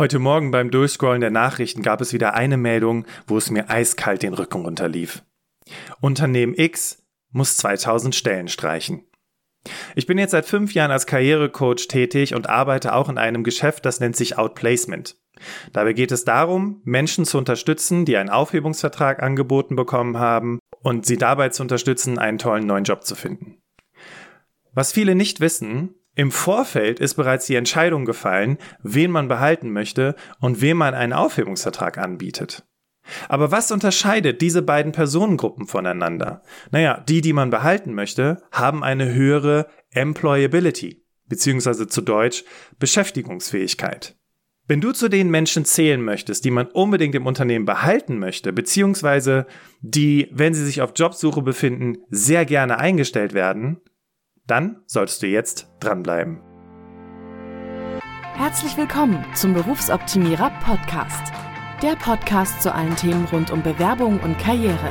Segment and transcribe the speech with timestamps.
[0.00, 4.22] Heute Morgen beim Durchscrollen der Nachrichten gab es wieder eine Meldung, wo es mir eiskalt
[4.22, 5.22] den Rücken runterlief.
[6.00, 9.02] Unternehmen X muss 2000 Stellen streichen.
[9.94, 13.84] Ich bin jetzt seit fünf Jahren als Karrierecoach tätig und arbeite auch in einem Geschäft,
[13.84, 15.18] das nennt sich Outplacement.
[15.74, 21.18] Dabei geht es darum, Menschen zu unterstützen, die einen Aufhebungsvertrag angeboten bekommen haben und sie
[21.18, 23.58] dabei zu unterstützen, einen tollen neuen Job zu finden.
[24.72, 30.14] Was viele nicht wissen, im Vorfeld ist bereits die Entscheidung gefallen, wen man behalten möchte
[30.38, 32.66] und wem man einen Aufhebungsvertrag anbietet.
[33.30, 36.42] Aber was unterscheidet diese beiden Personengruppen voneinander?
[36.72, 42.44] Naja, die, die man behalten möchte, haben eine höhere Employability, beziehungsweise zu Deutsch
[42.78, 44.14] Beschäftigungsfähigkeit.
[44.68, 49.46] Wenn du zu den Menschen zählen möchtest, die man unbedingt im Unternehmen behalten möchte, beziehungsweise
[49.80, 53.80] die, wenn sie sich auf Jobsuche befinden, sehr gerne eingestellt werden,
[54.50, 56.40] dann solltest du jetzt dranbleiben.
[58.34, 61.32] Herzlich willkommen zum Berufsoptimierer Podcast.
[61.82, 64.90] Der Podcast zu allen Themen rund um Bewerbung und Karriere.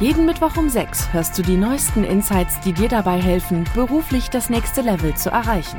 [0.00, 4.48] Jeden Mittwoch um 6 hörst du die neuesten Insights, die dir dabei helfen, beruflich das
[4.48, 5.78] nächste Level zu erreichen.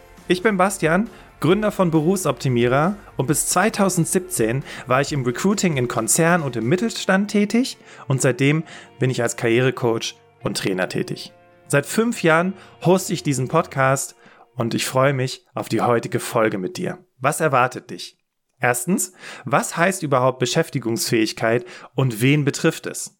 [0.31, 1.09] Ich bin Bastian,
[1.41, 7.29] Gründer von Berufsoptimierer und bis 2017 war ich im Recruiting in Konzern und im Mittelstand
[7.29, 7.75] tätig
[8.07, 8.63] und seitdem
[8.97, 11.33] bin ich als Karrierecoach und Trainer tätig.
[11.67, 12.53] Seit fünf Jahren
[12.85, 14.15] hoste ich diesen Podcast
[14.55, 16.99] und ich freue mich auf die heutige Folge mit dir.
[17.19, 18.17] Was erwartet dich?
[18.57, 19.11] Erstens,
[19.43, 23.19] was heißt überhaupt Beschäftigungsfähigkeit und wen betrifft es?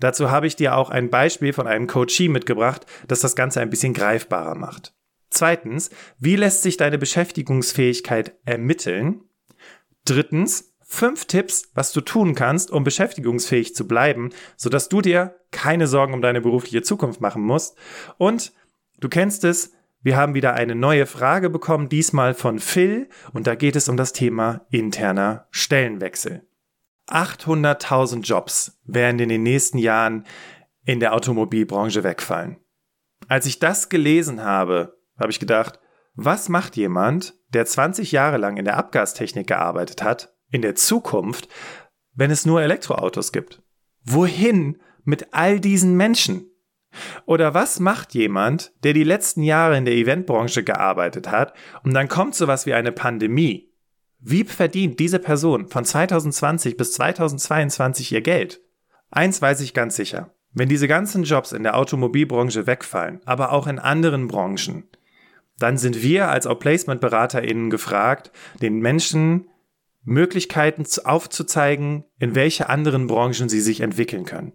[0.00, 3.70] Dazu habe ich dir auch ein Beispiel von einem Coachee mitgebracht, das das Ganze ein
[3.70, 4.92] bisschen greifbarer macht.
[5.32, 5.88] Zweitens,
[6.18, 9.22] wie lässt sich deine Beschäftigungsfähigkeit ermitteln?
[10.04, 15.86] Drittens, fünf Tipps, was du tun kannst, um beschäftigungsfähig zu bleiben, sodass du dir keine
[15.86, 17.78] Sorgen um deine berufliche Zukunft machen musst.
[18.18, 18.52] Und
[19.00, 19.72] du kennst es,
[20.02, 23.96] wir haben wieder eine neue Frage bekommen, diesmal von Phil, und da geht es um
[23.96, 26.46] das Thema interner Stellenwechsel.
[27.08, 30.26] 800.000 Jobs werden in den nächsten Jahren
[30.84, 32.58] in der Automobilbranche wegfallen.
[33.28, 35.78] Als ich das gelesen habe, habe ich gedacht,
[36.14, 41.48] was macht jemand, der 20 Jahre lang in der Abgastechnik gearbeitet hat, in der Zukunft,
[42.14, 43.62] wenn es nur Elektroautos gibt?
[44.04, 46.50] Wohin mit all diesen Menschen?
[47.24, 52.08] Oder was macht jemand, der die letzten Jahre in der Eventbranche gearbeitet hat und dann
[52.08, 53.72] kommt sowas wie eine Pandemie?
[54.18, 58.60] Wie verdient diese Person von 2020 bis 2022 ihr Geld?
[59.10, 60.34] Eins weiß ich ganz sicher.
[60.52, 64.84] Wenn diese ganzen Jobs in der Automobilbranche wegfallen, aber auch in anderen Branchen,
[65.58, 69.48] dann sind wir als Outplacement-BeraterInnen gefragt, den Menschen
[70.04, 74.52] Möglichkeiten aufzuzeigen, in welche anderen Branchen sie sich entwickeln können.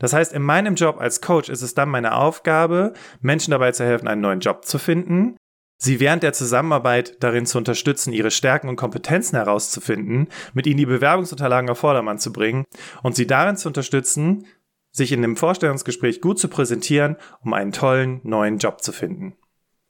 [0.00, 3.84] Das heißt, in meinem Job als Coach ist es dann meine Aufgabe, Menschen dabei zu
[3.84, 5.36] helfen, einen neuen Job zu finden,
[5.78, 10.86] sie während der Zusammenarbeit darin zu unterstützen, ihre Stärken und Kompetenzen herauszufinden, mit ihnen die
[10.86, 12.64] Bewerbungsunterlagen auf Vordermann zu bringen
[13.02, 14.46] und sie darin zu unterstützen,
[14.92, 19.36] sich in dem Vorstellungsgespräch gut zu präsentieren, um einen tollen neuen Job zu finden.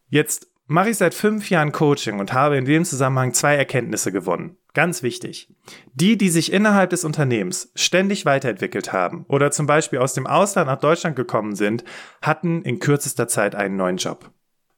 [0.09, 4.57] Jetzt mache ich seit fünf Jahren Coaching und habe in dem Zusammenhang zwei Erkenntnisse gewonnen.
[4.75, 5.55] Ganz wichtig.
[5.95, 10.67] Die, die sich innerhalb des Unternehmens ständig weiterentwickelt haben oder zum Beispiel aus dem Ausland
[10.67, 11.85] nach Deutschland gekommen sind,
[12.21, 14.31] hatten in kürzester Zeit einen neuen Job.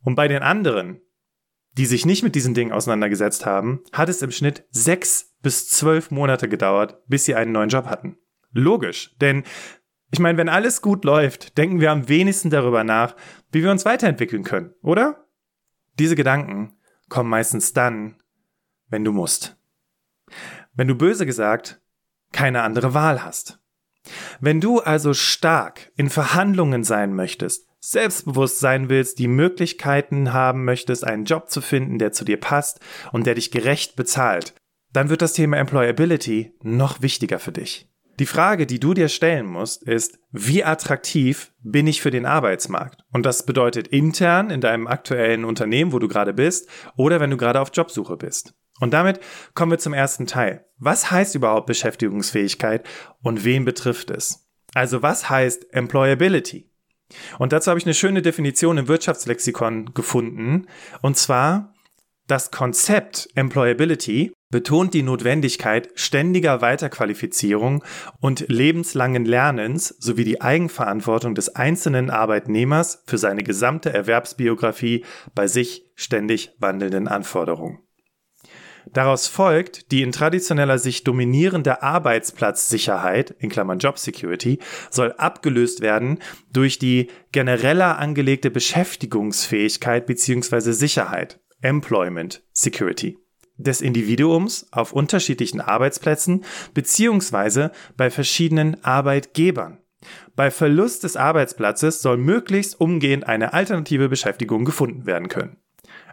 [0.05, 1.01] Und bei den anderen,
[1.73, 6.11] die sich nicht mit diesen Dingen auseinandergesetzt haben, hat es im Schnitt sechs bis zwölf
[6.11, 8.19] Monate gedauert, bis sie einen neuen Job hatten.
[8.53, 9.43] Logisch, denn
[10.11, 13.15] ich meine, wenn alles gut läuft, denken wir am wenigsten darüber nach,
[13.51, 15.27] wie wir uns weiterentwickeln können, oder?
[15.99, 16.77] Diese Gedanken
[17.09, 18.23] kommen meistens dann,
[18.89, 19.57] wenn du musst.
[20.75, 21.81] Wenn du böse gesagt
[22.33, 23.59] keine andere Wahl hast.
[24.41, 31.05] Wenn du also stark in Verhandlungen sein möchtest, selbstbewusst sein willst, die Möglichkeiten haben möchtest,
[31.05, 32.81] einen Job zu finden, der zu dir passt
[33.13, 34.55] und der dich gerecht bezahlt,
[34.93, 37.88] dann wird das Thema Employability noch wichtiger für dich.
[38.19, 43.05] Die Frage, die du dir stellen musst, ist, wie attraktiv bin ich für den Arbeitsmarkt?
[43.13, 47.37] Und das bedeutet intern in deinem aktuellen Unternehmen, wo du gerade bist, oder wenn du
[47.37, 48.55] gerade auf Jobsuche bist.
[48.81, 49.21] Und damit
[49.55, 50.67] kommen wir zum ersten Teil.
[50.79, 52.85] Was heißt überhaupt Beschäftigungsfähigkeit
[53.23, 54.49] und wen betrifft es?
[54.75, 56.71] Also was heißt Employability?
[57.39, 60.67] Und dazu habe ich eine schöne Definition im Wirtschaftslexikon gefunden.
[61.03, 61.73] Und zwar
[62.29, 67.83] Das Konzept Employability betont die Notwendigkeit ständiger Weiterqualifizierung
[68.21, 75.87] und lebenslangen Lernens sowie die Eigenverantwortung des einzelnen Arbeitnehmers für seine gesamte Erwerbsbiografie bei sich
[75.95, 77.79] ständig wandelnden Anforderungen.
[78.93, 84.59] Daraus folgt, die in traditioneller Sicht dominierende Arbeitsplatzsicherheit, in Klammern Job Security,
[84.91, 86.19] soll abgelöst werden
[86.53, 90.73] durch die genereller angelegte Beschäftigungsfähigkeit bzw.
[90.73, 93.19] Sicherheit, Employment Security
[93.59, 96.45] des Individuums auf unterschiedlichen Arbeitsplätzen
[96.75, 97.71] bzw.
[97.97, 99.79] bei verschiedenen Arbeitgebern.
[100.37, 105.57] Bei Verlust des Arbeitsplatzes soll möglichst umgehend eine alternative Beschäftigung gefunden werden können.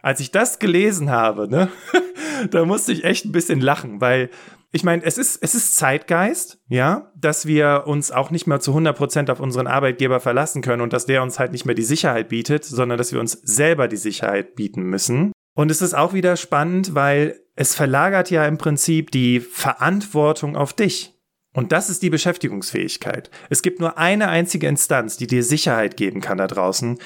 [0.01, 1.69] Als ich das gelesen habe, ne,
[2.51, 4.29] da musste ich echt ein bisschen lachen, weil
[4.75, 8.71] ich meine, es ist, es ist Zeitgeist, ja, dass wir uns auch nicht mehr zu
[8.71, 11.81] 100 Prozent auf unseren Arbeitgeber verlassen können und dass der uns halt nicht mehr die
[11.81, 15.31] Sicherheit bietet, sondern dass wir uns selber die Sicherheit bieten müssen.
[15.55, 20.73] Und es ist auch wieder spannend, weil es verlagert ja im Prinzip die Verantwortung auf
[20.73, 21.13] dich.
[21.53, 23.31] Und das ist die Beschäftigungsfähigkeit.
[23.49, 26.99] Es gibt nur eine einzige Instanz, die dir Sicherheit geben kann da draußen.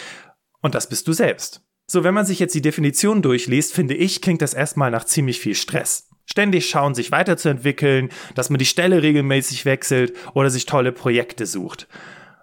[0.63, 1.62] Und das bist du selbst.
[1.86, 5.39] So, wenn man sich jetzt die Definition durchliest, finde ich, klingt das erstmal nach ziemlich
[5.39, 6.08] viel Stress.
[6.31, 11.87] Ständig schauen, sich weiterzuentwickeln, dass man die Stelle regelmäßig wechselt oder sich tolle Projekte sucht.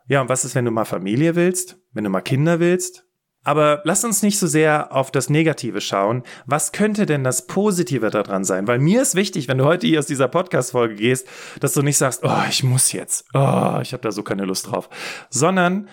[0.08, 1.78] Ja, und was ist, wenn du mal Familie willst?
[1.92, 3.06] Wenn du mal Kinder willst?
[3.44, 6.24] Aber lass uns nicht so sehr auf das Negative schauen.
[6.46, 8.66] Was könnte denn das Positive daran sein?
[8.66, 11.28] Weil mir ist wichtig, wenn du heute hier aus dieser Podcast-Folge gehst,
[11.60, 14.66] dass du nicht sagst, oh, ich muss jetzt, oh, ich habe da so keine Lust
[14.66, 14.88] drauf,
[15.30, 15.88] sondern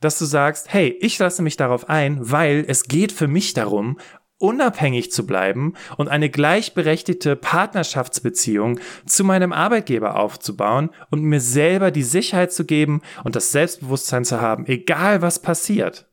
[0.00, 3.98] dass du sagst, hey, ich lasse mich darauf ein, weil es geht für mich darum,
[4.44, 12.02] unabhängig zu bleiben und eine gleichberechtigte Partnerschaftsbeziehung zu meinem Arbeitgeber aufzubauen und mir selber die
[12.02, 16.06] Sicherheit zu geben und das Selbstbewusstsein zu haben, egal was passiert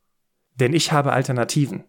[0.61, 1.83] denn ich habe Alternativen.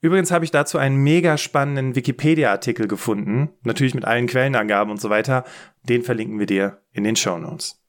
[0.00, 5.10] Übrigens habe ich dazu einen mega spannenden Wikipedia-Artikel gefunden, natürlich mit allen Quellenangaben und so
[5.10, 5.44] weiter.
[5.82, 7.79] Den verlinken wir dir in den Show Notes.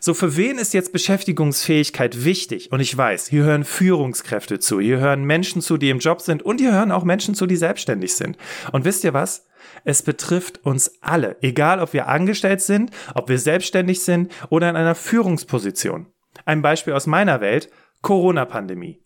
[0.00, 2.72] So, für wen ist jetzt Beschäftigungsfähigkeit wichtig?
[2.72, 6.42] Und ich weiß, hier hören Führungskräfte zu, hier hören Menschen zu, die im Job sind
[6.42, 8.36] und hier hören auch Menschen zu, die selbstständig sind.
[8.72, 9.46] Und wisst ihr was?
[9.84, 14.76] Es betrifft uns alle, egal ob wir angestellt sind, ob wir selbstständig sind oder in
[14.76, 16.06] einer Führungsposition.
[16.44, 17.70] Ein Beispiel aus meiner Welt,
[18.02, 19.02] Corona-Pandemie.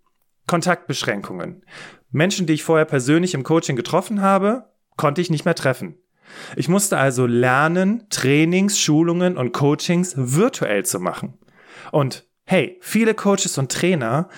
[0.46, 1.64] Kontaktbeschränkungen.
[2.10, 5.96] Menschen, die ich vorher persönlich im Coaching getroffen habe, konnte ich nicht mehr treffen.
[6.56, 11.38] Ich musste also lernen, Trainings, Schulungen und Coachings virtuell zu machen.
[11.92, 14.28] Und hey, viele Coaches und Trainer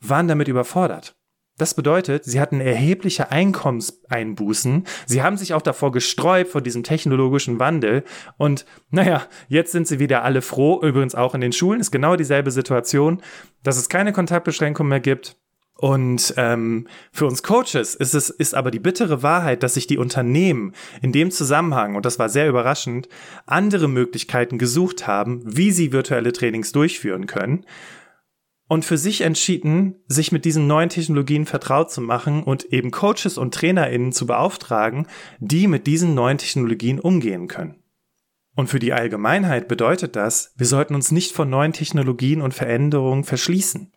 [0.00, 1.18] waren damit überfordert.
[1.58, 4.84] Das bedeutet, sie hatten erhebliche Einkommenseinbußen.
[5.06, 8.04] Sie haben sich auch davor gesträubt vor diesem technologischen Wandel.
[8.36, 10.80] Und naja, jetzt sind sie wieder alle froh.
[10.80, 13.22] Übrigens auch in den Schulen ist genau dieselbe Situation,
[13.64, 15.36] dass es keine Kontaktbeschränkung mehr gibt.
[15.80, 19.96] Und ähm, für uns Coaches ist es ist aber die bittere Wahrheit, dass sich die
[19.96, 20.72] Unternehmen
[21.02, 23.08] in dem Zusammenhang und das war sehr überraschend
[23.46, 27.64] andere Möglichkeiten gesucht haben, wie sie virtuelle Trainings durchführen können
[28.66, 33.38] und für sich entschieden, sich mit diesen neuen Technologien vertraut zu machen und eben Coaches
[33.38, 35.06] und TrainerInnen zu beauftragen,
[35.38, 37.76] die mit diesen neuen Technologien umgehen können.
[38.56, 43.22] Und für die Allgemeinheit bedeutet das, wir sollten uns nicht von neuen Technologien und Veränderungen
[43.22, 43.92] verschließen.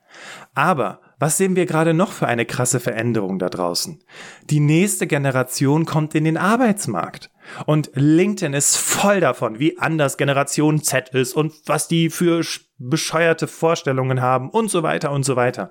[0.54, 4.04] Aber was sehen wir gerade noch für eine krasse Veränderung da draußen?
[4.50, 7.30] Die nächste Generation kommt in den Arbeitsmarkt.
[7.68, 12.44] Und LinkedIn ist voll davon, wie anders Generation Z ist und was die für
[12.80, 15.70] bescheuerte Vorstellungen haben und so weiter und so weiter.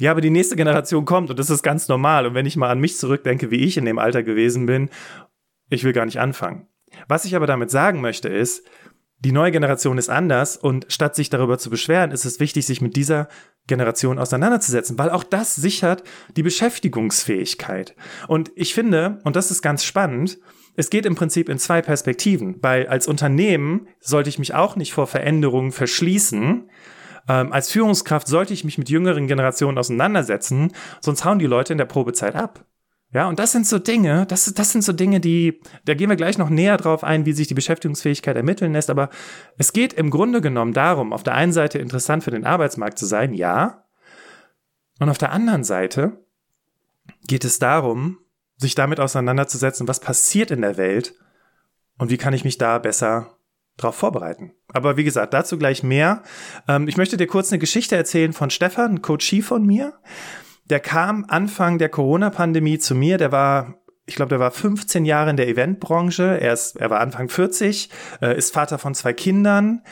[0.00, 2.26] Ja, aber die nächste Generation kommt und das ist ganz normal.
[2.26, 4.90] Und wenn ich mal an mich zurückdenke, wie ich in dem Alter gewesen bin,
[5.70, 6.66] ich will gar nicht anfangen.
[7.06, 8.66] Was ich aber damit sagen möchte ist,
[9.24, 12.82] die neue Generation ist anders und statt sich darüber zu beschweren, ist es wichtig, sich
[12.82, 13.28] mit dieser
[13.66, 16.04] Generation auseinanderzusetzen, weil auch das sichert
[16.36, 17.96] die Beschäftigungsfähigkeit.
[18.28, 20.38] Und ich finde, und das ist ganz spannend,
[20.76, 24.92] es geht im Prinzip in zwei Perspektiven, weil als Unternehmen sollte ich mich auch nicht
[24.92, 26.68] vor Veränderungen verschließen.
[27.28, 31.78] Ähm, als Führungskraft sollte ich mich mit jüngeren Generationen auseinandersetzen, sonst hauen die Leute in
[31.78, 32.66] der Probezeit ab.
[33.14, 36.16] Ja, und das sind so Dinge, das, das sind so Dinge, die, da gehen wir
[36.16, 39.08] gleich noch näher drauf ein, wie sich die Beschäftigungsfähigkeit ermitteln lässt, aber
[39.56, 43.06] es geht im Grunde genommen darum, auf der einen Seite interessant für den Arbeitsmarkt zu
[43.06, 43.84] sein, ja,
[44.98, 46.24] und auf der anderen Seite
[47.26, 48.18] geht es darum,
[48.56, 51.14] sich damit auseinanderzusetzen, was passiert in der Welt
[51.98, 53.36] und wie kann ich mich da besser
[53.76, 54.54] darauf vorbereiten.
[54.72, 56.22] Aber wie gesagt, dazu gleich mehr.
[56.66, 59.94] Ähm, ich möchte dir kurz eine Geschichte erzählen von Stefan, Coachie von mir.
[60.64, 63.74] Der kam Anfang der Corona-Pandemie zu mir, der war
[64.06, 66.38] ich glaube, der war 15 Jahre in der Eventbranche.
[66.40, 67.88] Er, ist, er war Anfang 40,
[68.20, 69.82] äh, ist Vater von zwei Kindern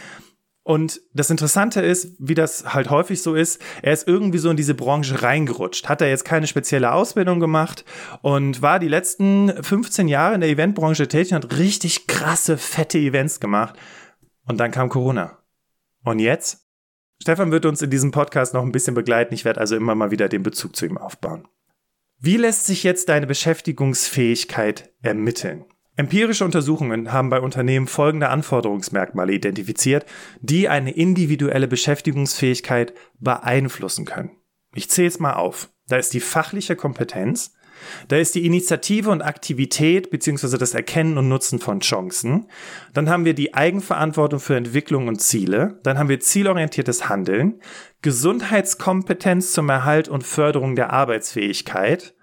[0.65, 4.57] Und das Interessante ist, wie das halt häufig so ist, er ist irgendwie so in
[4.57, 7.85] diese Branche reingerutscht, hat er jetzt keine spezielle Ausbildung gemacht
[8.21, 12.99] und war die letzten 15 Jahre in der Eventbranche tätig und hat richtig krasse, fette
[12.99, 13.75] Events gemacht.
[14.47, 15.39] Und dann kam Corona.
[16.05, 16.67] Und jetzt?
[17.23, 19.33] Stefan wird uns in diesem Podcast noch ein bisschen begleiten.
[19.33, 21.47] Ich werde also immer mal wieder den Bezug zu ihm aufbauen.
[22.19, 25.65] Wie lässt sich jetzt deine Beschäftigungsfähigkeit ermitteln?
[25.95, 30.05] Empirische Untersuchungen haben bei Unternehmen folgende Anforderungsmerkmale identifiziert,
[30.41, 34.33] die eine individuelle Beschäftigungsfähigkeit beeinflussen können.
[34.75, 35.71] Ich zähle es mal auf.
[35.87, 37.55] Da ist die fachliche Kompetenz,
[38.09, 40.59] da ist die Initiative und Aktivität bzw.
[40.59, 42.47] das Erkennen und Nutzen von Chancen.
[42.95, 45.79] Dann haben wir die Eigenverantwortung für Entwicklung und Ziele.
[45.83, 47.61] Dann haben wir zielorientiertes Handeln,
[48.03, 52.15] Gesundheitskompetenz zum Erhalt und Förderung der Arbeitsfähigkeit,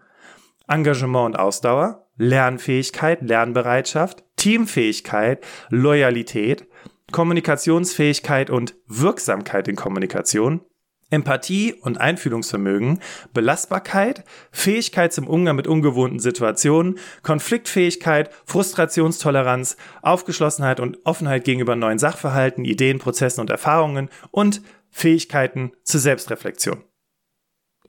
[0.68, 6.68] Engagement und Ausdauer, Lernfähigkeit, Lernbereitschaft, Teamfähigkeit, Loyalität,
[7.12, 10.62] Kommunikationsfähigkeit und Wirksamkeit in Kommunikation,
[11.10, 13.00] Empathie und Einfühlungsvermögen,
[13.34, 22.66] Belastbarkeit, Fähigkeit zum Umgang mit ungewohnten Situationen, Konfliktfähigkeit, Frustrationstoleranz, Aufgeschlossenheit und Offenheit gegenüber neuen Sachverhalten,
[22.66, 24.62] Ideen, Prozessen und Erfahrungen und
[24.92, 26.84] Fähigkeiten zur Selbstreflexion.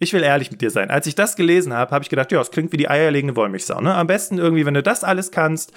[0.02, 0.90] Ich will ehrlich mit dir sein.
[0.90, 3.82] Als ich das gelesen habe, habe ich gedacht, ja, es klingt wie die eierlegende Wollmilchsau.
[3.82, 3.94] Ne?
[3.94, 5.72] Am besten irgendwie, wenn du das alles kannst,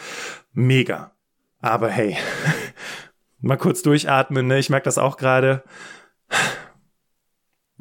[0.54, 1.12] mega.
[1.60, 2.16] Aber hey,
[3.42, 4.48] mal kurz durchatmen.
[4.48, 4.60] Ne?
[4.60, 5.64] Ich merke das auch gerade.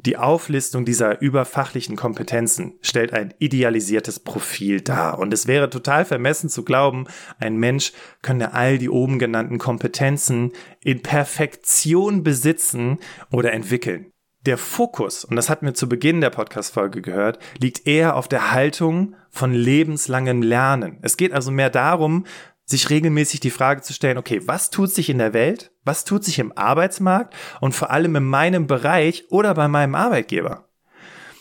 [0.05, 5.17] Die Auflistung dieser überfachlichen Kompetenzen stellt ein idealisiertes Profil dar.
[5.17, 7.05] Und es wäre total vermessen zu glauben,
[7.39, 12.99] ein Mensch könne all die oben genannten Kompetenzen in Perfektion besitzen
[13.31, 14.13] oder entwickeln
[14.45, 18.51] der Fokus, und das hatten wir zu Beginn der Podcast-Folge gehört, liegt eher auf der
[18.51, 20.99] Haltung von lebenslangem Lernen.
[21.01, 22.25] Es geht also mehr darum,
[22.65, 25.71] sich regelmäßig die Frage zu stellen, okay, was tut sich in der Welt?
[25.83, 27.35] Was tut sich im Arbeitsmarkt?
[27.59, 30.69] Und vor allem in meinem Bereich oder bei meinem Arbeitgeber?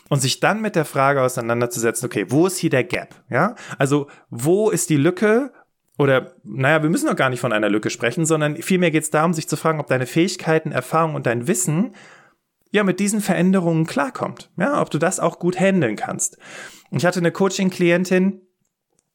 [0.09, 3.15] Und sich dann mit der Frage auseinanderzusetzen, okay, wo ist hier der Gap?
[3.31, 3.55] Ja?
[3.79, 5.53] Also, wo ist die Lücke?
[5.97, 9.11] Oder, naja, wir müssen doch gar nicht von einer Lücke sprechen, sondern vielmehr geht es
[9.11, 11.95] darum, sich zu fragen, ob deine Fähigkeiten, Erfahrung und dein Wissen
[12.73, 14.51] ja mit diesen Veränderungen klarkommt.
[14.57, 16.39] Ja, ob du das auch gut handeln kannst.
[16.91, 18.41] Ich hatte eine Coaching-Klientin,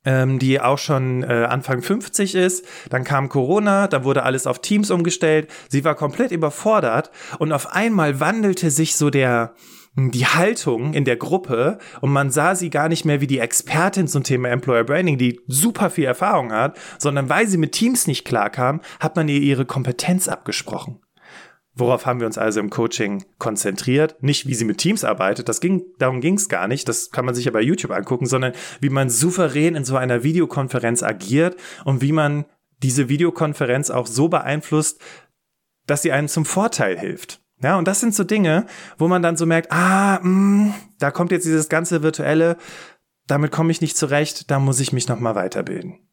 [0.08, 2.66] ähm, die auch schon äh, Anfang 50 ist.
[2.90, 5.50] Dann kam Corona, da wurde alles auf Teams umgestellt.
[5.68, 9.54] Sie war komplett überfordert und auf einmal wandelte sich so der
[10.00, 14.08] die Haltung in der Gruppe und man sah sie gar nicht mehr wie die Expertin
[14.08, 18.24] zum Thema Employer Branding, die super viel Erfahrung hat, sondern weil sie mit Teams nicht
[18.24, 21.00] klarkam, hat man ihr ihre Kompetenz abgesprochen.
[21.78, 24.22] Worauf haben wir uns also im Coaching konzentriert?
[24.22, 27.26] Nicht, wie sie mit Teams arbeitet, das ging, darum ging es gar nicht, das kann
[27.26, 31.56] man sich ja bei YouTube angucken, sondern wie man souverän in so einer Videokonferenz agiert
[31.86, 32.46] und wie man
[32.82, 35.00] diese Videokonferenz auch so beeinflusst,
[35.86, 37.42] dass sie einem zum Vorteil hilft.
[37.62, 38.66] Ja, und das sind so Dinge,
[38.98, 42.58] wo man dann so merkt, ah, mh, mm, da kommt jetzt dieses ganze virtuelle,
[43.28, 46.07] damit komme ich nicht zurecht, da muss ich mich noch mal weiterbilden.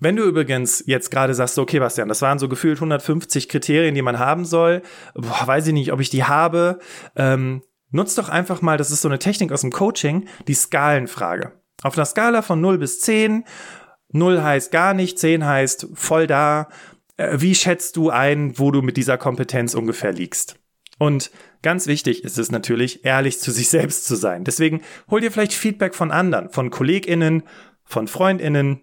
[0.00, 4.02] Wenn du übrigens jetzt gerade sagst, okay, Bastian, das waren so gefühlt 150 Kriterien, die
[4.02, 4.82] man haben soll,
[5.14, 6.78] boah, weiß ich nicht, ob ich die habe,
[7.16, 11.52] ähm, nutz doch einfach mal, das ist so eine Technik aus dem Coaching, die Skalenfrage.
[11.82, 13.44] Auf einer Skala von 0 bis 10,
[14.10, 16.68] 0 heißt gar nicht, 10 heißt voll da,
[17.16, 20.56] äh, wie schätzt du ein, wo du mit dieser Kompetenz ungefähr liegst?
[20.98, 21.30] Und
[21.62, 24.44] ganz wichtig ist es natürlich, ehrlich zu sich selbst zu sein.
[24.44, 27.42] Deswegen hol dir vielleicht Feedback von anderen, von KollegInnen,
[27.84, 28.82] von FreundInnen,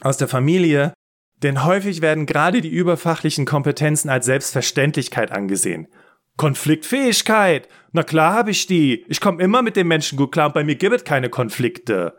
[0.00, 0.92] aus der Familie,
[1.42, 5.88] denn häufig werden gerade die überfachlichen Kompetenzen als Selbstverständlichkeit angesehen.
[6.36, 7.68] Konfliktfähigkeit.
[7.92, 9.04] Na klar habe ich die.
[9.08, 12.16] Ich komme immer mit den Menschen gut klar und bei mir gibt es keine Konflikte.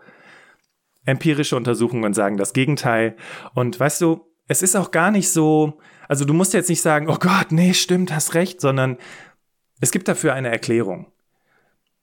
[1.05, 3.17] Empirische Untersuchungen sagen das Gegenteil.
[3.53, 7.09] Und weißt du, es ist auch gar nicht so, also du musst jetzt nicht sagen,
[7.09, 8.97] oh Gott, nee, stimmt, hast recht, sondern
[9.81, 11.11] es gibt dafür eine Erklärung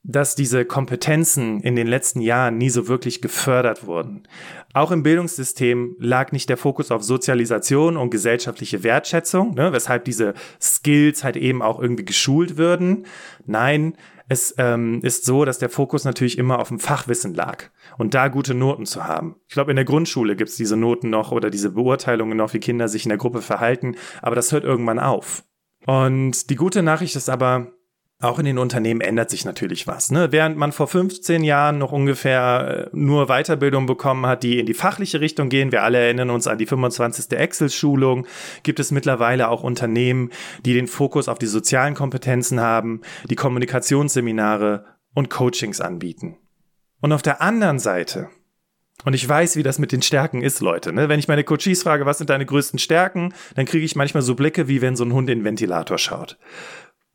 [0.05, 4.27] dass diese Kompetenzen in den letzten Jahren nie so wirklich gefördert wurden.
[4.73, 10.35] Auch im Bildungssystem lag nicht der Fokus auf Sozialisation und gesellschaftliche Wertschätzung, ne, weshalb diese
[10.61, 13.07] Skills halt eben auch irgendwie geschult würden.
[13.47, 13.97] Nein,
[14.29, 17.65] es ähm, ist so, dass der Fokus natürlich immer auf dem Fachwissen lag
[17.99, 19.37] und da gute Noten zu haben.
[19.47, 22.89] Ich glaube, in der Grundschule gibt's diese Noten noch oder diese Beurteilungen noch, wie Kinder
[22.89, 25.45] sich in der Gruppe verhalten, aber das hört irgendwann auf.
[25.87, 27.73] Und die gute Nachricht ist aber,
[28.23, 30.13] auch in den Unternehmen ändert sich natürlich was.
[30.13, 30.31] Ne?
[30.31, 34.75] Während man vor 15 Jahren noch ungefähr äh, nur Weiterbildung bekommen hat, die in die
[34.75, 37.37] fachliche Richtung gehen, wir alle erinnern uns an die 25.
[37.37, 38.27] Excel-Schulung,
[38.63, 40.31] gibt es mittlerweile auch Unternehmen,
[40.65, 46.37] die den Fokus auf die sozialen Kompetenzen haben, die Kommunikationsseminare und Coachings anbieten.
[47.01, 48.29] Und auf der anderen Seite
[49.05, 50.93] Und ich weiß, wie das mit den Stärken ist, Leute.
[50.93, 51.09] Ne?
[51.09, 54.37] Wenn ich meine Coaches frage, was sind deine größten Stärken, dann kriege ich manchmal so
[54.37, 56.39] Blicke, wie wenn so ein Hund in den Ventilator schaut.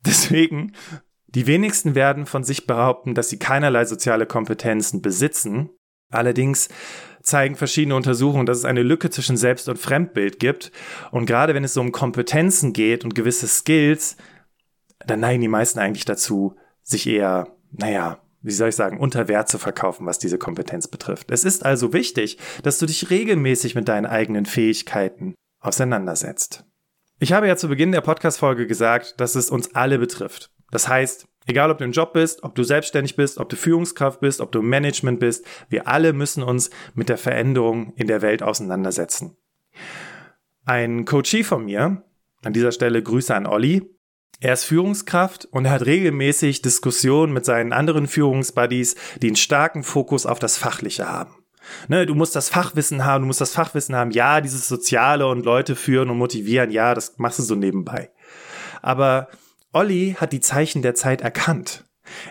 [0.08, 0.72] Deswegen,
[1.26, 5.68] die wenigsten werden von sich behaupten, dass sie keinerlei soziale Kompetenzen besitzen.
[6.10, 6.70] Allerdings
[7.22, 10.72] zeigen verschiedene Untersuchungen, dass es eine Lücke zwischen Selbst- und Fremdbild gibt.
[11.10, 14.16] Und gerade wenn es so um Kompetenzen geht und gewisse Skills,
[15.06, 19.50] dann neigen die meisten eigentlich dazu, sich eher, naja, wie soll ich sagen, unter Wert
[19.50, 21.30] zu verkaufen, was diese Kompetenz betrifft.
[21.30, 26.64] Es ist also wichtig, dass du dich regelmäßig mit deinen eigenen Fähigkeiten auseinandersetzt.
[27.20, 30.52] Ich habe ja zu Beginn der Podcast-Folge gesagt, dass es uns alle betrifft.
[30.70, 34.20] Das heißt, egal ob du im Job bist, ob du selbstständig bist, ob du Führungskraft
[34.20, 38.44] bist, ob du Management bist, wir alle müssen uns mit der Veränderung in der Welt
[38.44, 39.36] auseinandersetzen.
[40.64, 42.04] Ein Coachie von mir,
[42.44, 43.82] an dieser Stelle Grüße an Olli,
[44.38, 49.82] er ist Führungskraft und er hat regelmäßig Diskussionen mit seinen anderen Führungsbuddies, die einen starken
[49.82, 51.37] Fokus auf das Fachliche haben.
[51.88, 55.44] Ne, du musst das Fachwissen haben, du musst das Fachwissen haben, ja, dieses Soziale und
[55.44, 58.10] Leute führen und motivieren, ja, das machst du so nebenbei.
[58.82, 59.28] Aber
[59.72, 61.84] Olli hat die Zeichen der Zeit erkannt.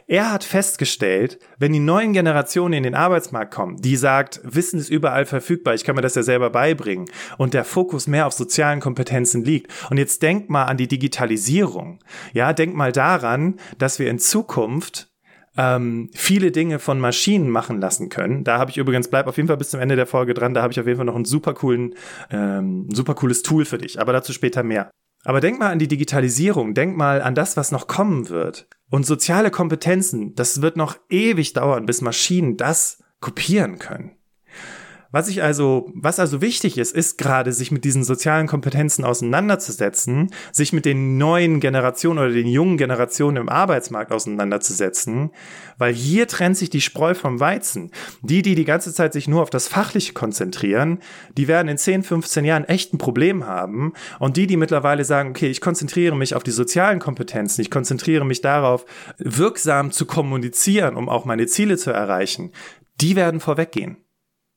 [0.07, 4.89] Er hat festgestellt, wenn die neuen Generationen in den Arbeitsmarkt kommen, die sagt, Wissen ist
[4.89, 8.79] überall verfügbar, ich kann mir das ja selber beibringen und der Fokus mehr auf sozialen
[8.79, 9.71] Kompetenzen liegt.
[9.89, 11.99] Und jetzt denk mal an die Digitalisierung.
[12.33, 15.09] Ja, denk mal daran, dass wir in Zukunft
[15.57, 18.43] ähm, viele Dinge von Maschinen machen lassen können.
[18.43, 20.61] Da habe ich übrigens, bleib auf jeden Fall bis zum Ende der Folge dran, da
[20.61, 21.95] habe ich auf jeden Fall noch ein super coolen,
[22.29, 24.89] ähm, super cooles Tool für dich, aber dazu später mehr.
[25.23, 28.67] Aber denk mal an die Digitalisierung, denk mal an das, was noch kommen wird.
[28.89, 34.16] Und soziale Kompetenzen, das wird noch ewig dauern, bis Maschinen das kopieren können.
[35.11, 40.31] Was ich also, was also wichtig ist, ist gerade, sich mit diesen sozialen Kompetenzen auseinanderzusetzen,
[40.51, 45.31] sich mit den neuen Generationen oder den jungen Generationen im Arbeitsmarkt auseinanderzusetzen,
[45.77, 47.91] weil hier trennt sich die Spreu vom Weizen.
[48.21, 50.99] Die, die die ganze Zeit sich nur auf das Fachliche konzentrieren,
[51.37, 53.93] die werden in 10, 15 Jahren echt ein Problem haben.
[54.19, 58.25] Und die, die mittlerweile sagen, okay, ich konzentriere mich auf die sozialen Kompetenzen, ich konzentriere
[58.25, 58.85] mich darauf,
[59.17, 62.51] wirksam zu kommunizieren, um auch meine Ziele zu erreichen,
[62.99, 63.97] die werden vorweggehen.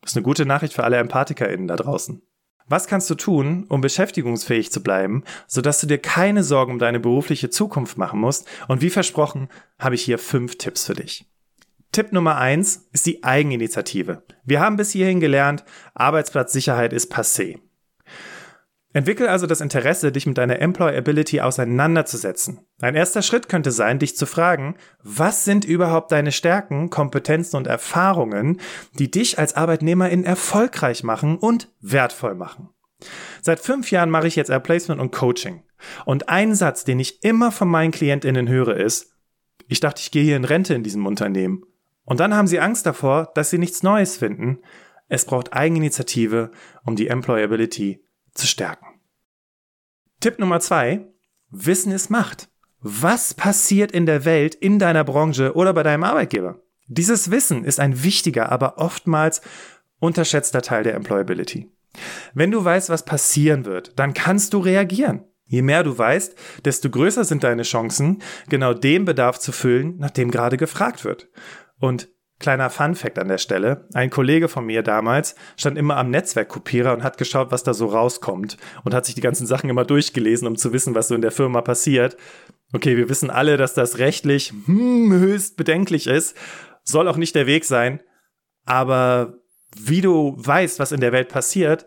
[0.01, 2.23] Das ist eine gute Nachricht für alle EmpathikerInnen da draußen.
[2.67, 7.01] Was kannst du tun, um beschäftigungsfähig zu bleiben, sodass du dir keine Sorgen um deine
[7.01, 8.47] berufliche Zukunft machen musst?
[8.69, 11.27] Und wie versprochen, habe ich hier fünf Tipps für dich.
[11.91, 14.23] Tipp Nummer eins ist die Eigeninitiative.
[14.45, 17.59] Wir haben bis hierhin gelernt, Arbeitsplatzsicherheit ist passé.
[18.93, 22.67] Entwickel also das Interesse, dich mit deiner Employability auseinanderzusetzen.
[22.81, 27.69] Ein erster Schritt könnte sein, dich zu fragen, was sind überhaupt deine Stärken, Kompetenzen und
[27.69, 28.61] Erfahrungen,
[28.99, 32.71] die dich als Arbeitnehmerin erfolgreich machen und wertvoll machen.
[33.43, 35.63] Seit fünf Jahren mache ich jetzt Air Placement und Coaching.
[36.05, 39.15] Und ein Satz, den ich immer von meinen KlientInnen höre, ist,
[39.69, 41.63] ich dachte, ich gehe hier in Rente in diesem Unternehmen.
[42.05, 44.59] Und dann haben sie Angst davor, dass sie nichts Neues finden.
[45.09, 46.51] Es braucht Eigeninitiative,
[46.85, 48.05] um die Employability
[48.41, 48.87] zu stärken.
[50.21, 51.07] Tipp Nummer zwei.
[51.51, 52.49] Wissen ist Macht.
[52.81, 56.63] Was passiert in der Welt, in deiner Branche oder bei deinem Arbeitgeber?
[56.87, 59.43] Dieses Wissen ist ein wichtiger, aber oftmals
[59.99, 61.71] unterschätzter Teil der Employability.
[62.35, 65.25] Wenn du weißt, was passieren wird, dann kannst du reagieren.
[65.45, 70.11] Je mehr du weißt, desto größer sind deine Chancen, genau den Bedarf zu füllen, nach
[70.11, 71.29] dem gerade gefragt wird.
[71.79, 72.09] Und
[72.41, 73.87] Kleiner Fun Fact an der Stelle.
[73.93, 77.87] Ein Kollege von mir damals stand immer am Netzwerkkopierer und hat geschaut, was da so
[77.87, 81.21] rauskommt und hat sich die ganzen Sachen immer durchgelesen, um zu wissen, was so in
[81.21, 82.17] der Firma passiert.
[82.73, 86.35] Okay, wir wissen alle, dass das rechtlich hm, höchst bedenklich ist.
[86.83, 88.01] Soll auch nicht der Weg sein.
[88.65, 89.35] Aber
[89.77, 91.87] wie du weißt, was in der Welt passiert,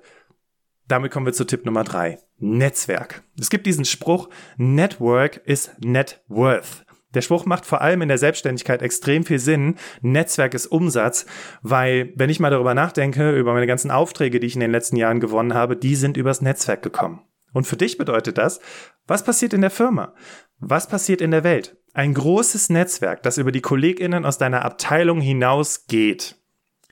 [0.87, 2.19] damit kommen wir zu Tipp Nummer drei.
[2.37, 3.23] Netzwerk.
[3.39, 6.85] Es gibt diesen Spruch, Network is Net Worth.
[7.13, 9.75] Der Spruch macht vor allem in der Selbstständigkeit extrem viel Sinn.
[10.01, 11.25] Netzwerk ist Umsatz,
[11.61, 14.95] weil wenn ich mal darüber nachdenke, über meine ganzen Aufträge, die ich in den letzten
[14.95, 17.21] Jahren gewonnen habe, die sind übers Netzwerk gekommen.
[17.53, 18.59] Und für dich bedeutet das,
[19.05, 20.13] was passiert in der Firma?
[20.57, 21.77] Was passiert in der Welt?
[21.93, 26.37] Ein großes Netzwerk, das über die KollegInnen aus deiner Abteilung hinausgeht,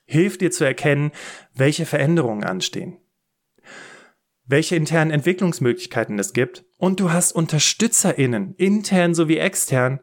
[0.06, 1.12] hilft dir zu erkennen,
[1.56, 2.98] welche Veränderungen anstehen
[4.52, 10.02] welche internen Entwicklungsmöglichkeiten es gibt und du hast UnterstützerInnen, intern sowie extern,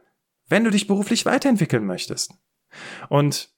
[0.48, 2.34] wenn du dich beruflich weiterentwickeln möchtest.
[3.08, 3.50] Und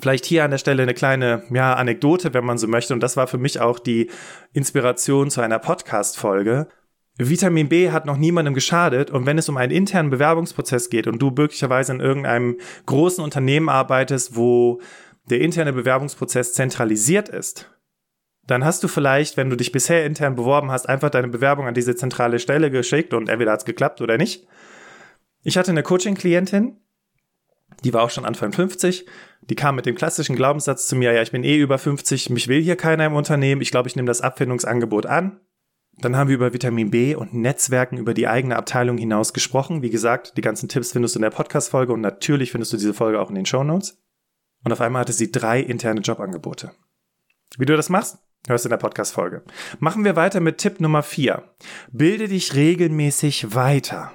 [0.00, 2.94] vielleicht hier an der Stelle eine kleine ja, Anekdote, wenn man so möchte.
[2.94, 4.10] Und das war für mich auch die
[4.52, 6.68] Inspiration zu einer Podcast-Folge.
[7.18, 11.18] Vitamin B hat noch niemandem geschadet und wenn es um einen internen Bewerbungsprozess geht und
[11.18, 14.80] du möglicherweise in irgendeinem großen Unternehmen arbeitest, wo
[15.28, 17.68] der interne Bewerbungsprozess zentralisiert ist,
[18.46, 21.74] dann hast du vielleicht, wenn du dich bisher intern beworben hast, einfach deine Bewerbung an
[21.74, 24.46] diese zentrale Stelle geschickt und entweder hat es geklappt oder nicht.
[25.42, 26.76] Ich hatte eine Coaching-Klientin,
[27.84, 29.06] Die war auch schon Anfang 50.
[29.42, 32.48] Die kam mit dem klassischen Glaubenssatz zu mir, ja, ich bin eh über 50, mich
[32.48, 35.40] will hier keiner im Unternehmen, ich glaube, ich nehme das Abfindungsangebot an.
[36.00, 39.82] Dann haben wir über Vitamin B und Netzwerken über die eigene Abteilung hinaus gesprochen.
[39.82, 42.94] Wie gesagt, die ganzen Tipps findest du in der Podcast-Folge und natürlich findest du diese
[42.94, 44.00] Folge auch in den Show Notes.
[44.64, 46.72] Und auf einmal hatte sie drei interne Jobangebote.
[47.58, 49.42] Wie du das machst, hörst du in der Podcast-Folge.
[49.80, 51.42] Machen wir weiter mit Tipp Nummer vier:
[51.90, 54.12] Bilde dich regelmäßig weiter.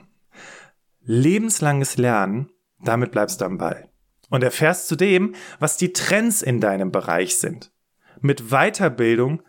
[1.05, 3.89] Lebenslanges Lernen, damit bleibst du am Ball.
[4.29, 7.71] Und erfährst zudem, was die Trends in deinem Bereich sind.
[8.19, 9.43] Mit Weiterbildung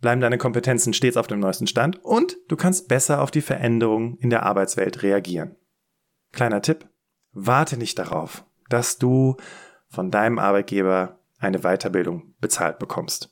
[0.00, 4.16] bleiben deine Kompetenzen stets auf dem neuesten Stand und du kannst besser auf die Veränderungen
[4.18, 5.56] in der Arbeitswelt reagieren.
[6.32, 6.88] Kleiner Tipp,
[7.32, 9.36] warte nicht darauf, dass du
[9.88, 13.30] von deinem Arbeitgeber eine Weiterbildung bezahlt bekommst.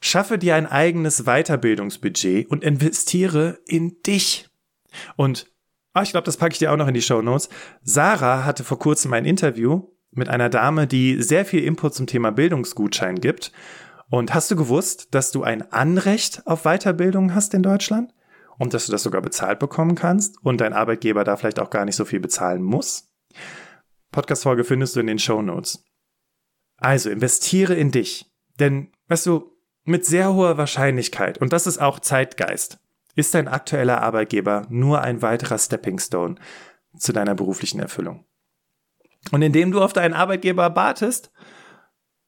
[0.00, 4.48] Schaffe dir ein eigenes Weiterbildungsbudget und investiere in dich.
[5.16, 5.53] Und
[5.94, 7.48] ah, ich glaube, das packe ich dir auch noch in die Show Notes.
[7.82, 12.30] Sarah hatte vor kurzem ein Interview mit einer Dame, die sehr viel Input zum Thema
[12.30, 13.52] Bildungsgutschein gibt
[14.10, 18.12] und hast du gewusst, dass du ein Anrecht auf Weiterbildung hast in Deutschland?
[18.56, 21.84] Und dass du das sogar bezahlt bekommen kannst und dein Arbeitgeber da vielleicht auch gar
[21.84, 23.10] nicht so viel bezahlen muss?
[24.12, 25.84] Podcast-Folge findest du in den Show Notes.
[26.76, 28.30] Also investiere in dich.
[28.60, 29.50] Denn, weißt du,
[29.82, 32.78] mit sehr hoher Wahrscheinlichkeit, und das ist auch Zeitgeist,
[33.14, 36.36] ist dein aktueller Arbeitgeber nur ein weiterer Stepping Stone
[36.96, 38.24] zu deiner beruflichen Erfüllung.
[39.32, 41.30] Und indem du auf deinen Arbeitgeber wartest,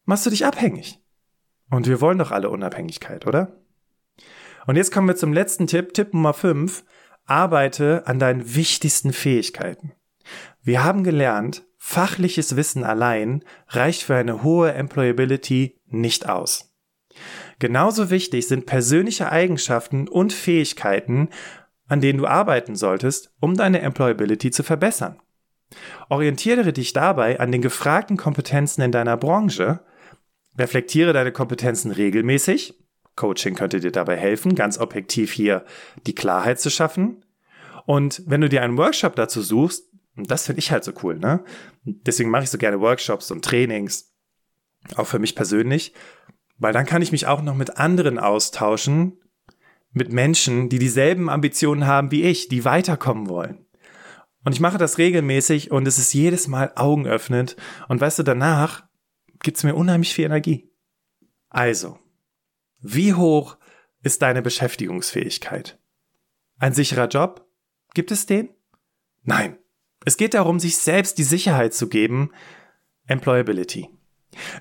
[0.04, 1.00] machst du dich abhängig.
[1.70, 3.60] Und wir wollen doch alle Unabhängigkeit, oder?
[4.66, 6.84] Und jetzt kommen wir zum letzten Tipp, Tipp Nummer 5.
[7.26, 9.92] Arbeite an deinen wichtigsten Fähigkeiten.
[10.62, 16.65] Wir haben gelernt, fachliches Wissen allein reicht für eine hohe Employability nicht aus.
[17.58, 21.28] Genauso wichtig sind persönliche Eigenschaften und Fähigkeiten,
[21.88, 25.20] an denen du arbeiten solltest, um deine Employability zu verbessern.
[26.08, 29.80] Orientiere dich dabei an den gefragten Kompetenzen in deiner Branche
[30.58, 32.74] Reflektiere deine Kompetenzen regelmäßig.
[33.14, 35.64] Coaching könnte dir dabei helfen, ganz objektiv hier
[36.06, 37.24] die Klarheit zu schaffen.
[37.86, 41.18] Und wenn du dir einen Workshop dazu suchst, und das finde ich halt so cool,
[41.18, 41.44] ne?
[41.84, 44.14] Deswegen mache ich so gerne Workshops und Trainings,
[44.96, 45.92] auch für mich persönlich,
[46.58, 49.20] weil dann kann ich mich auch noch mit anderen austauschen,
[49.92, 53.66] mit Menschen, die dieselben Ambitionen haben wie ich, die weiterkommen wollen.
[54.44, 57.56] Und ich mache das regelmäßig und es ist jedes Mal augenöffnend.
[57.88, 58.84] Und weißt du, danach
[59.42, 60.70] gibt's mir unheimlich viel Energie.
[61.48, 61.98] Also,
[62.78, 63.56] wie hoch
[64.02, 65.80] ist deine Beschäftigungsfähigkeit?
[66.58, 67.48] Ein sicherer Job?
[67.94, 68.50] Gibt es den?
[69.24, 69.58] Nein.
[70.04, 72.30] Es geht darum, sich selbst die Sicherheit zu geben.
[73.06, 73.88] Employability.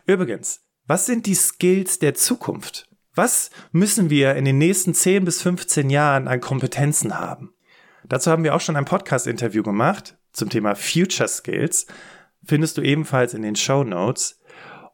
[0.07, 2.87] Übrigens, was sind die Skills der Zukunft?
[3.15, 7.53] Was müssen wir in den nächsten 10 bis 15 Jahren an Kompetenzen haben?
[8.07, 11.87] Dazu haben wir auch schon ein Podcast-Interview gemacht zum Thema Future Skills.
[12.43, 14.41] Findest du ebenfalls in den Show Notes.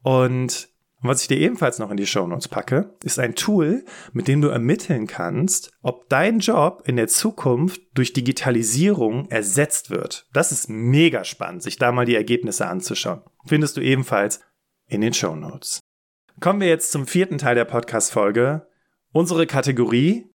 [0.04, 0.69] Und
[1.01, 4.39] was ich dir ebenfalls noch in die Show Notes packe, ist ein Tool, mit dem
[4.39, 10.27] du ermitteln kannst, ob dein Job in der Zukunft durch Digitalisierung ersetzt wird.
[10.32, 13.23] Das ist mega spannend, sich da mal die Ergebnisse anzuschauen.
[13.45, 14.41] Findest du ebenfalls
[14.91, 15.80] in den Show Notes.
[16.39, 18.67] Kommen wir jetzt zum vierten Teil der Podcast-Folge.
[19.13, 20.25] Unsere Kategorie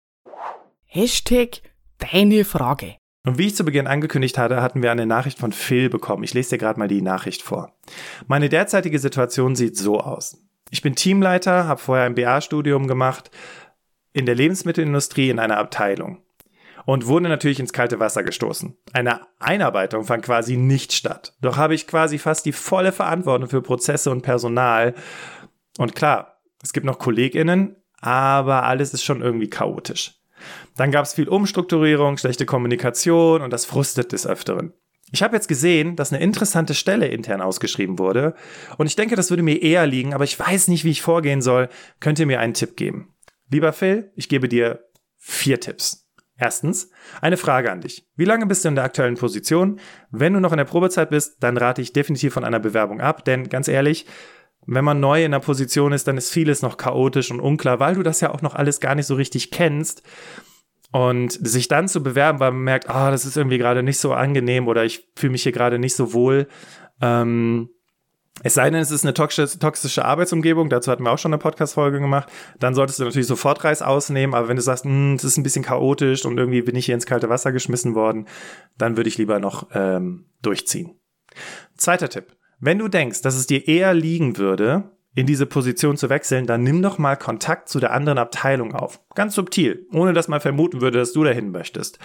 [0.87, 1.61] Hashtag
[1.99, 2.97] deine Frage.
[3.27, 6.25] Und wie ich zu Beginn angekündigt hatte, hatten wir eine Nachricht von Phil bekommen.
[6.25, 7.77] Ich lese dir gerade mal die Nachricht vor.
[8.29, 10.39] Meine derzeitige Situation sieht so aus.
[10.71, 13.31] Ich bin Teamleiter, habe vorher ein BA-Studium gemacht
[14.13, 16.23] in der Lebensmittelindustrie in einer Abteilung
[16.87, 18.79] und wurde natürlich ins kalte Wasser gestoßen.
[18.95, 21.35] Eine Einarbeitung fand quasi nicht statt.
[21.43, 24.95] Doch habe ich quasi fast die volle Verantwortung für Prozesse und Personal.
[25.77, 30.15] Und klar, es gibt noch KollegInnen, aber alles ist schon irgendwie chaotisch.
[30.77, 34.73] Dann gab es viel Umstrukturierung, schlechte Kommunikation und das frustet des Öfteren.
[35.13, 38.35] Ich habe jetzt gesehen, dass eine interessante Stelle intern ausgeschrieben wurde
[38.79, 41.43] und ich denke, das würde mir eher liegen, aber ich weiß nicht, wie ich vorgehen
[41.43, 41.69] soll.
[42.01, 43.15] Könnt ihr mir einen Tipp geben?
[43.51, 44.85] Lieber Phil, ich gebe dir
[45.17, 46.06] vier Tipps.
[46.39, 46.91] Erstens,
[47.23, 48.07] eine Frage an dich.
[48.17, 49.81] Wie lange bist du in der aktuellen Position?
[50.11, 53.25] Wenn du noch in der Probezeit bist, dann rate ich definitiv von einer Bewerbung ab,
[53.25, 54.07] denn ganz ehrlich,
[54.67, 57.95] wenn man neu in der Position ist, dann ist vieles noch chaotisch und unklar, weil
[57.95, 60.03] du das ja auch noch alles gar nicht so richtig kennst.
[60.93, 64.13] Und sich dann zu bewerben, weil man merkt, ah, das ist irgendwie gerade nicht so
[64.13, 66.49] angenehm oder ich fühle mich hier gerade nicht so wohl.
[67.01, 67.71] Ähm,
[68.43, 72.01] es sei denn, es ist eine toxische, Arbeitsumgebung, dazu hatten wir auch schon eine Podcast-Folge
[72.01, 75.39] gemacht, dann solltest du natürlich sofort Reiß ausnehmen, aber wenn du sagst, hm, es ist
[75.39, 78.27] ein bisschen chaotisch und irgendwie bin ich hier ins kalte Wasser geschmissen worden,
[78.77, 80.99] dann würde ich lieber noch ähm, durchziehen.
[81.77, 82.37] Zweiter Tipp.
[82.61, 86.63] Wenn du denkst, dass es dir eher liegen würde, in diese Position zu wechseln, dann
[86.63, 89.01] nimm doch mal Kontakt zu der anderen Abteilung auf.
[89.15, 91.99] Ganz subtil, ohne dass man vermuten würde, dass du dahin möchtest.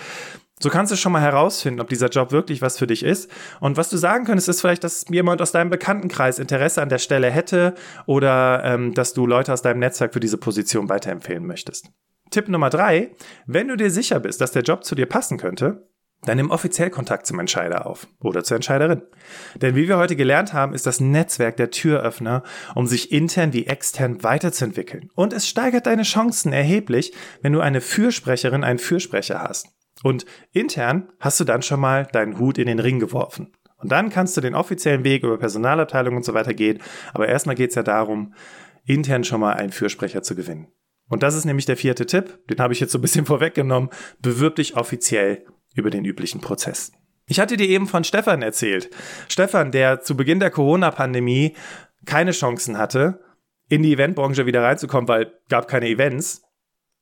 [0.61, 3.31] So kannst du schon mal herausfinden, ob dieser Job wirklich was für dich ist.
[3.59, 6.99] Und was du sagen könntest, ist vielleicht, dass jemand aus deinem Bekanntenkreis Interesse an der
[6.99, 7.73] Stelle hätte
[8.05, 11.89] oder ähm, dass du Leute aus deinem Netzwerk für diese Position weiterempfehlen möchtest.
[12.29, 13.09] Tipp Nummer drei,
[13.47, 15.87] wenn du dir sicher bist, dass der Job zu dir passen könnte,
[16.21, 19.01] dann nimm offiziell Kontakt zum Entscheider auf oder zur Entscheiderin.
[19.55, 22.43] Denn wie wir heute gelernt haben, ist das Netzwerk der Türöffner,
[22.75, 25.09] um sich intern wie extern weiterzuentwickeln.
[25.15, 29.69] Und es steigert deine Chancen erheblich, wenn du eine Fürsprecherin, einen Fürsprecher hast.
[30.03, 33.53] Und intern hast du dann schon mal deinen Hut in den Ring geworfen.
[33.77, 36.79] Und dann kannst du den offiziellen Weg über Personalabteilung und so weiter gehen.
[37.13, 38.33] Aber erstmal geht es ja darum,
[38.85, 40.67] intern schon mal einen Fürsprecher zu gewinnen.
[41.09, 43.89] Und das ist nämlich der vierte Tipp, den habe ich jetzt so ein bisschen vorweggenommen.
[44.19, 46.91] Bewirb dich offiziell über den üblichen Prozess.
[47.27, 48.89] Ich hatte dir eben von Stefan erzählt.
[49.29, 51.55] Stefan, der zu Beginn der Corona-Pandemie
[52.05, 53.21] keine Chancen hatte,
[53.69, 56.41] in die Eventbranche wieder reinzukommen, weil gab keine Events.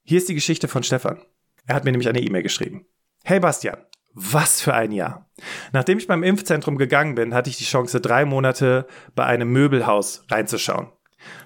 [0.03, 1.19] Hier ist die Geschichte von Stefan.
[1.65, 2.86] Er hat mir nämlich eine E-Mail geschrieben.
[3.24, 3.78] Hey Bastian,
[4.13, 5.30] was für ein Jahr.
[5.72, 10.26] Nachdem ich beim Impfzentrum gegangen bin, hatte ich die Chance, drei Monate bei einem Möbelhaus
[10.30, 10.88] reinzuschauen.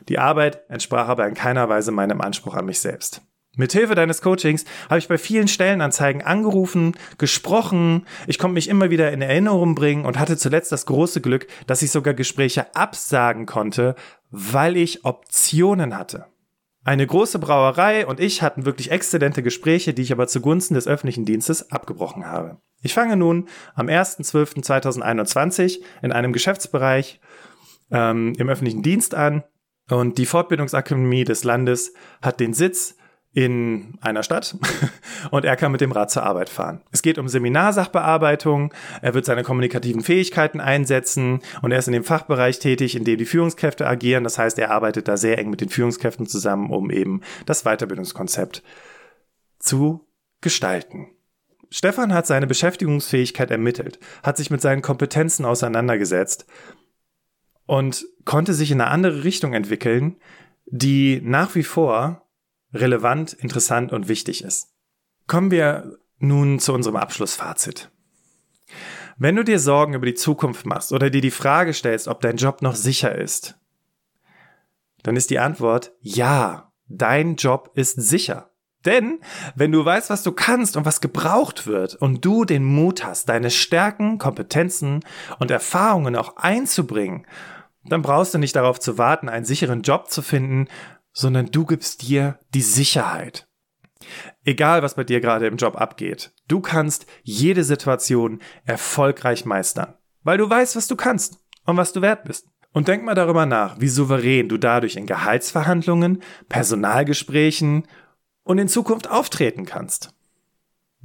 [0.07, 3.21] Die Arbeit entsprach aber in keiner Weise meinem Anspruch an mich selbst.
[3.55, 9.11] Mithilfe deines Coachings habe ich bei vielen Stellenanzeigen angerufen, gesprochen, ich konnte mich immer wieder
[9.11, 13.95] in Erinnerung bringen und hatte zuletzt das große Glück, dass ich sogar Gespräche absagen konnte,
[14.31, 16.25] weil ich Optionen hatte.
[16.85, 21.23] Eine große Brauerei und ich hatten wirklich exzellente Gespräche, die ich aber zugunsten des öffentlichen
[21.23, 22.57] Dienstes abgebrochen habe.
[22.81, 27.21] Ich fange nun am 1.12.2021 in einem Geschäftsbereich
[27.91, 29.43] ähm, im öffentlichen Dienst an
[29.89, 32.97] und die Fortbildungsakademie des Landes hat den Sitz
[33.33, 34.55] in einer Stadt
[35.31, 36.81] und er kann mit dem Rad zur Arbeit fahren.
[36.91, 42.03] Es geht um Seminarsachbearbeitung, er wird seine kommunikativen Fähigkeiten einsetzen und er ist in dem
[42.03, 44.23] Fachbereich tätig, in dem die Führungskräfte agieren.
[44.23, 48.61] Das heißt, er arbeitet da sehr eng mit den Führungskräften zusammen, um eben das Weiterbildungskonzept
[49.57, 50.07] zu
[50.41, 51.07] gestalten.
[51.71, 56.45] Stefan hat seine Beschäftigungsfähigkeit ermittelt, hat sich mit seinen Kompetenzen auseinandergesetzt
[57.65, 60.17] und konnte sich in eine andere Richtung entwickeln,
[60.67, 62.22] die nach wie vor
[62.73, 64.69] relevant, interessant und wichtig ist.
[65.27, 67.89] Kommen wir nun zu unserem Abschlussfazit.
[69.17, 72.37] Wenn du dir Sorgen über die Zukunft machst oder dir die Frage stellst, ob dein
[72.37, 73.55] Job noch sicher ist,
[75.03, 78.49] dann ist die Antwort ja, dein Job ist sicher.
[78.85, 79.19] Denn
[79.55, 83.29] wenn du weißt, was du kannst und was gebraucht wird und du den Mut hast,
[83.29, 85.01] deine Stärken, Kompetenzen
[85.39, 87.25] und Erfahrungen auch einzubringen,
[87.85, 90.67] dann brauchst du nicht darauf zu warten, einen sicheren Job zu finden,
[91.13, 93.47] sondern du gibst dir die Sicherheit.
[94.43, 100.37] Egal, was bei dir gerade im Job abgeht, du kannst jede Situation erfolgreich meistern, weil
[100.37, 102.47] du weißt, was du kannst und was du wert bist.
[102.73, 107.87] Und denk mal darüber nach, wie souverän du dadurch in Gehaltsverhandlungen, Personalgesprächen
[108.43, 110.13] und in Zukunft auftreten kannst.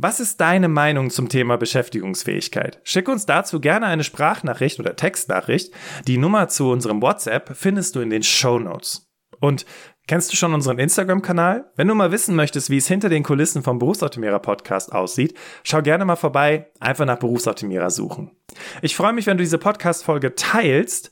[0.00, 2.80] Was ist deine Meinung zum Thema Beschäftigungsfähigkeit?
[2.84, 5.74] Schick uns dazu gerne eine Sprachnachricht oder Textnachricht.
[6.06, 9.08] Die Nummer zu unserem WhatsApp findest du in den Show Notes.
[9.40, 9.66] Und
[10.08, 11.70] Kennst du schon unseren Instagram-Kanal?
[11.76, 15.82] Wenn du mal wissen möchtest, wie es hinter den Kulissen vom Berufsoptimierer Podcast aussieht, schau
[15.82, 18.30] gerne mal vorbei, einfach nach Berufsoptimierer suchen.
[18.80, 21.10] Ich freue mich, wenn du diese Podcast-Folge teilst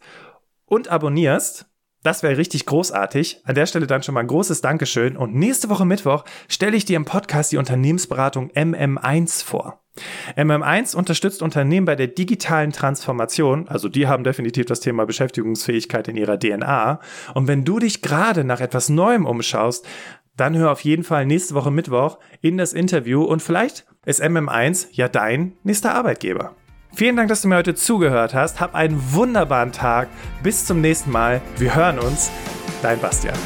[0.64, 1.66] und abonnierst.
[2.04, 3.42] Das wäre richtig großartig.
[3.44, 5.18] An der Stelle dann schon mal ein großes Dankeschön.
[5.18, 9.85] Und nächste Woche Mittwoch stelle ich dir im Podcast die Unternehmensberatung MM1 vor.
[10.36, 16.16] MM1 unterstützt Unternehmen bei der digitalen Transformation, also die haben definitiv das Thema Beschäftigungsfähigkeit in
[16.16, 17.00] ihrer DNA.
[17.34, 19.86] Und wenn du dich gerade nach etwas Neuem umschaust,
[20.36, 24.88] dann hör auf jeden Fall nächste Woche Mittwoch in das Interview und vielleicht ist MM1
[24.92, 26.54] ja dein nächster Arbeitgeber.
[26.94, 28.58] Vielen Dank, dass du mir heute zugehört hast.
[28.60, 30.08] Hab einen wunderbaren Tag.
[30.42, 31.42] Bis zum nächsten Mal.
[31.58, 32.30] Wir hören uns.
[32.80, 33.36] Dein Bastian.